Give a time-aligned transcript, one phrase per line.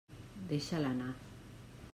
[0.51, 1.13] Deixa-la anar.